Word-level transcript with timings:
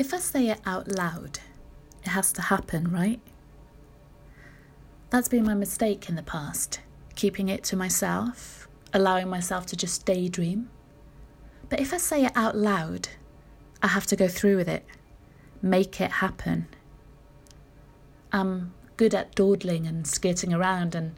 If 0.00 0.14
I 0.14 0.16
say 0.16 0.48
it 0.48 0.62
out 0.64 0.88
loud, 0.88 1.40
it 2.02 2.08
has 2.08 2.32
to 2.32 2.40
happen, 2.40 2.90
right? 2.90 3.20
That's 5.10 5.28
been 5.28 5.44
my 5.44 5.52
mistake 5.52 6.08
in 6.08 6.14
the 6.14 6.22
past, 6.22 6.80
keeping 7.16 7.50
it 7.50 7.62
to 7.64 7.76
myself, 7.76 8.66
allowing 8.94 9.28
myself 9.28 9.66
to 9.66 9.76
just 9.76 10.06
daydream. 10.06 10.70
But 11.68 11.80
if 11.80 11.92
I 11.92 11.98
say 11.98 12.24
it 12.24 12.32
out 12.34 12.56
loud, 12.56 13.10
I 13.82 13.88
have 13.88 14.06
to 14.06 14.16
go 14.16 14.26
through 14.26 14.56
with 14.56 14.70
it, 14.70 14.86
make 15.60 16.00
it 16.00 16.12
happen. 16.12 16.66
I'm 18.32 18.72
good 18.96 19.14
at 19.14 19.34
dawdling 19.34 19.86
and 19.86 20.06
skirting 20.06 20.54
around, 20.54 20.94
and 20.94 21.14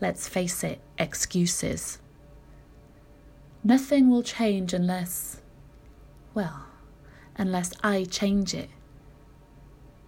let's 0.00 0.28
face 0.28 0.62
it, 0.62 0.80
excuses. 0.96 1.98
Nothing 3.64 4.08
will 4.10 4.22
change 4.22 4.72
unless, 4.72 5.40
well, 6.34 6.66
unless 7.36 7.72
I 7.82 8.04
change 8.04 8.54
it. 8.54 8.70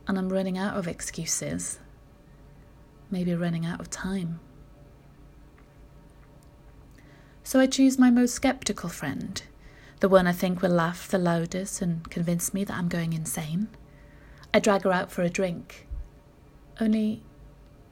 And 0.06 0.18
I'm 0.18 0.28
running 0.28 0.58
out 0.58 0.76
of 0.76 0.86
excuses. 0.86 1.78
Maybe 3.10 3.34
running 3.34 3.64
out 3.64 3.80
of 3.80 3.90
time. 3.90 4.40
So 7.42 7.60
I 7.60 7.66
choose 7.66 7.98
my 7.98 8.10
most 8.10 8.34
skeptical 8.34 8.88
friend, 8.88 9.42
the 10.00 10.08
one 10.08 10.26
I 10.26 10.32
think 10.32 10.62
will 10.62 10.70
laugh 10.70 11.08
the 11.08 11.18
loudest 11.18 11.82
and 11.82 12.08
convince 12.10 12.54
me 12.54 12.64
that 12.64 12.76
I'm 12.76 12.88
going 12.88 13.12
insane. 13.12 13.68
I 14.52 14.60
drag 14.60 14.84
her 14.84 14.92
out 14.92 15.10
for 15.10 15.22
a 15.22 15.30
drink. 15.30 15.86
Only 16.80 17.22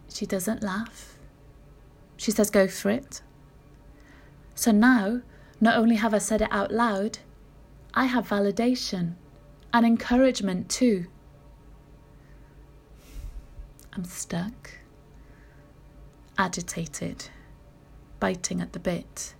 she 0.08 0.26
doesn't 0.26 0.62
laugh. 0.62 1.16
She 2.16 2.30
says, 2.30 2.50
go 2.50 2.66
for 2.68 2.90
it. 2.90 3.22
So 4.54 4.70
now, 4.70 5.22
not 5.60 5.76
only 5.76 5.96
have 5.96 6.14
I 6.14 6.18
said 6.18 6.42
it 6.42 6.48
out 6.50 6.72
loud, 6.72 7.18
I 7.94 8.06
have 8.06 8.28
validation 8.28 9.14
and 9.72 9.86
encouragement 9.86 10.68
too. 10.68 11.06
I'm 13.94 14.04
stuck, 14.04 14.70
agitated, 16.38 17.28
biting 18.20 18.60
at 18.60 18.72
the 18.72 18.78
bit, 18.78 19.34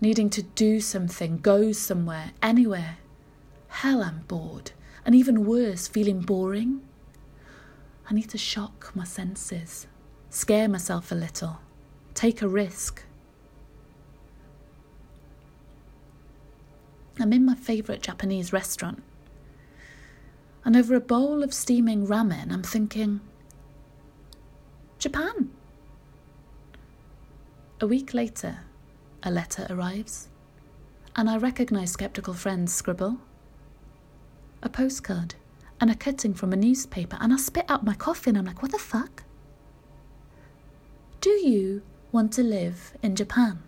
needing 0.00 0.30
to 0.30 0.42
do 0.42 0.80
something, 0.80 1.38
go 1.38 1.72
somewhere, 1.72 2.32
anywhere. 2.42 2.98
Hell, 3.68 4.02
I'm 4.02 4.20
bored, 4.28 4.72
and 5.06 5.14
even 5.14 5.46
worse, 5.46 5.88
feeling 5.88 6.20
boring. 6.20 6.82
I 8.10 8.14
need 8.14 8.28
to 8.30 8.38
shock 8.38 8.92
my 8.94 9.04
senses, 9.04 9.86
scare 10.28 10.68
myself 10.68 11.10
a 11.10 11.14
little, 11.14 11.60
take 12.14 12.42
a 12.42 12.48
risk. 12.48 13.04
I'm 17.18 17.32
in 17.32 17.44
my 17.44 17.54
favourite 17.54 18.02
Japanese 18.02 18.52
restaurant. 18.52 19.02
And 20.64 20.76
over 20.76 20.94
a 20.94 21.00
bowl 21.00 21.42
of 21.42 21.52
steaming 21.52 22.06
ramen, 22.06 22.52
I'm 22.52 22.62
thinking, 22.62 23.20
Japan. 24.98 25.50
A 27.80 27.86
week 27.86 28.14
later, 28.14 28.60
a 29.24 29.30
letter 29.30 29.66
arrives, 29.68 30.28
and 31.16 31.28
I 31.28 31.36
recognise 31.36 31.90
skeptical 31.90 32.34
friend's 32.34 32.72
scribble. 32.72 33.18
A 34.62 34.68
postcard 34.68 35.34
and 35.80 35.90
a 35.90 35.96
cutting 35.96 36.34
from 36.34 36.52
a 36.52 36.56
newspaper, 36.56 37.18
and 37.20 37.32
I 37.32 37.36
spit 37.36 37.64
out 37.68 37.84
my 37.84 37.94
coffee 37.94 38.30
and 38.30 38.38
I'm 38.38 38.44
like, 38.44 38.62
what 38.62 38.70
the 38.70 38.78
fuck? 38.78 39.24
Do 41.20 41.30
you 41.30 41.82
want 42.12 42.32
to 42.34 42.42
live 42.44 42.92
in 43.02 43.16
Japan? 43.16 43.64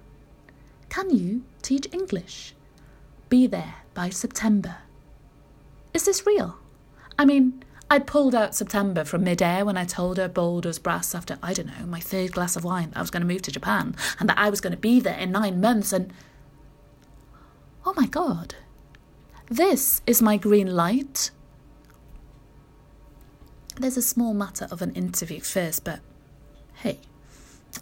Can 0.89 1.11
you 1.11 1.43
teach 1.63 1.89
English? 1.93 2.55
Be 3.29 3.49
there 3.49 3.75
by 3.95 4.11
September. 4.11 4.77
Is 5.93 6.05
this 6.05 6.25
real? 6.25 6.59
I 7.19 7.25
mean, 7.25 7.63
I'd 7.91 8.07
pulled 8.07 8.35
out 8.35 8.55
September 8.55 9.05
from 9.05 9.25
midair 9.25 9.65
when 9.65 9.77
I 9.77 9.85
told 9.85 10.17
her 10.17 10.29
bold 10.29 10.67
as 10.67 10.79
brass 10.79 11.15
after, 11.15 11.39
I 11.43 11.53
don't 11.53 11.67
know, 11.67 11.87
my 11.87 12.01
third 12.01 12.33
glass 12.33 12.57
of 12.57 12.65
wine 12.65 12.91
that 12.91 12.99
I 12.99 13.01
was 13.01 13.11
going 13.11 13.21
to 13.21 13.27
move 13.27 13.43
to 13.43 13.53
Japan 13.53 13.95
and 14.19 14.29
that 14.29 14.39
I 14.39 14.51
was 14.51 14.61
going 14.61 14.73
to 14.73 14.79
be 14.79 15.01
there 15.01 15.19
in 15.19 15.33
nine 15.33 15.61
months 15.61 15.93
and. 15.93 16.13
Oh 17.87 17.93
my 17.97 18.07
god. 18.07 18.55
This 19.49 20.01
is 20.07 20.23
my 20.23 20.37
green 20.39 20.75
light. 20.75 21.31
There's 23.77 23.97
a 23.97 24.03
small 24.03 24.33
matter 24.33 24.67
of 24.71 24.81
an 24.83 24.93
interview 24.93 25.41
first, 25.41 25.85
but 25.85 26.01
hey, 26.77 26.99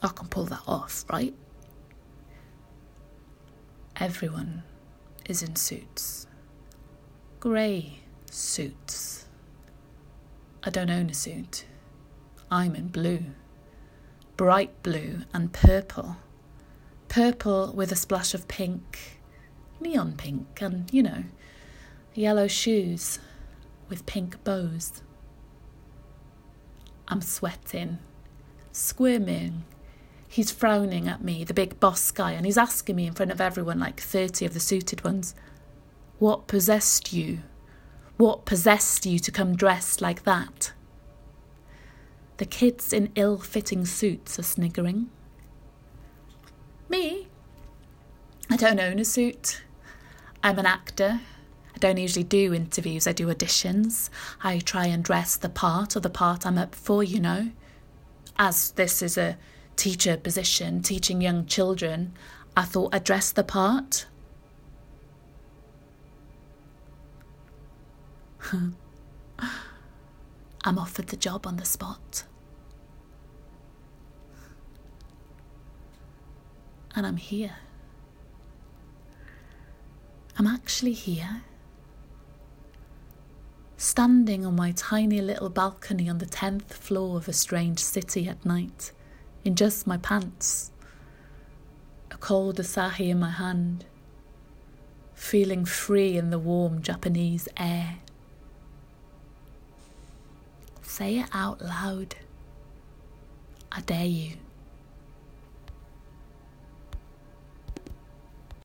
I 0.03 0.09
can 0.09 0.29
pull 0.29 0.45
that 0.47 0.63
off, 0.67 1.05
right? 1.09 1.35
Everyone 3.97 4.65
is 5.27 5.43
in 5.43 5.55
suits. 5.55 6.27
Grey 7.41 8.01
suits. 8.31 9.12
I 10.65 10.71
don't 10.71 10.91
own 10.91 11.11
a 11.11 11.15
suit. 11.15 11.65
I'm 12.51 12.77
in 12.77 12.89
blue. 12.89 13.25
Bright 14.37 14.83
blue 14.83 15.23
and 15.35 15.53
purple. 15.53 16.17
Purple 17.09 17.73
with 17.75 17.91
a 17.91 17.97
splash 17.97 18.33
of 18.33 18.47
pink, 18.47 19.21
neon 19.81 20.13
pink, 20.13 20.61
and, 20.61 20.93
you 20.93 21.03
know, 21.03 21.25
yellow 22.15 22.47
shoes 22.47 23.19
with 23.89 24.07
pink 24.07 24.43
bows. 24.45 25.03
I'm 27.09 27.21
sweating, 27.21 27.99
squirming. 28.71 29.65
He's 30.29 30.51
frowning 30.51 31.09
at 31.09 31.23
me, 31.23 31.45
the 31.45 31.53
big 31.53 31.81
boss 31.81 32.11
guy, 32.11 32.33
and 32.33 32.47
he's 32.47 32.57
asking 32.57 32.97
me 32.97 33.07
in 33.07 33.13
front 33.13 33.33
of 33.33 33.41
everyone, 33.41 33.81
like 33.81 34.01
30 34.01 34.47
of 34.47 34.55
the 34.55 34.61
suited 34.61 35.05
ones, 35.05 35.35
What 36.19 36.47
possessed 36.47 37.13
you? 37.13 37.41
What 38.23 38.45
possessed 38.45 39.05
you 39.05 39.19
to 39.19 39.33
come 39.33 39.57
dressed 39.57 40.01
like 40.01 40.23
that? 40.23 40.73
The 42.37 42.45
kids 42.45 42.93
in 42.93 43.11
ill 43.17 43.37
fitting 43.37 43.85
suits 43.85 44.39
are 44.39 44.45
sniggering. 44.45 45.11
Me? 46.89 47.27
I 48.49 48.57
don't 48.57 48.79
own 48.79 49.01
a 49.01 49.05
suit. 49.05 49.65
I'm 50.41 50.61
an 50.61 50.67
actor. 50.67 51.21
I 51.75 51.79
don't 51.81 51.97
usually 51.97 52.23
do 52.23 52.55
interviews, 52.55 53.09
I 53.09 53.13
do 53.13 53.27
auditions. 53.27 54.09
I 54.41 54.61
try 54.61 54.87
and 54.87 55.03
dress 55.03 55.35
the 55.35 55.49
part 55.49 55.97
or 55.97 56.01
the 56.01 56.09
part 56.09 56.47
I'm 56.47 56.59
up 56.59 56.77
for, 56.77 57.03
you 57.03 57.19
know. 57.19 57.51
As 58.39 58.71
this 58.71 59.03
is 59.03 59.19
a 59.19 59.37
teacher 59.75 60.17
position, 60.17 60.81
teaching 60.81 61.21
young 61.21 61.45
children, 61.45 62.13
I 62.57 62.67
thought 62.67 62.95
I'd 62.95 63.03
dress 63.03 63.33
the 63.33 63.43
part. 63.43 64.07
I'm 70.65 70.79
offered 70.79 71.09
the 71.09 71.17
job 71.17 71.47
on 71.47 71.57
the 71.57 71.65
spot. 71.65 72.25
And 76.95 77.07
I'm 77.07 77.17
here. 77.17 77.57
I'm 80.39 80.47
actually 80.47 80.93
here. 80.93 81.43
Standing 83.77 84.47
on 84.47 84.55
my 84.55 84.73
tiny 84.73 85.21
little 85.21 85.49
balcony 85.49 86.09
on 86.09 86.19
the 86.19 86.27
10th 86.27 86.71
floor 86.71 87.17
of 87.17 87.29
a 87.29 87.33
strange 87.33 87.81
city 87.81 88.29
at 88.29 88.45
night, 88.47 88.93
in 89.45 89.57
just 89.57 89.87
my 89.87 89.97
pants, 89.97 90.71
a 92.11 92.17
cold 92.17 92.59
Asahi 92.59 93.09
in 93.09 93.19
my 93.19 93.31
hand, 93.31 93.85
feeling 95.15 95.65
free 95.65 96.17
in 96.17 96.31
the 96.31 96.39
warm 96.39 96.81
Japanese 96.81 97.49
air. 97.57 97.99
Say 100.93 101.21
it 101.21 101.31
out 101.33 101.63
loud. 101.63 102.17
I 103.73 103.81
dare 103.81 104.05
you. 104.05 104.37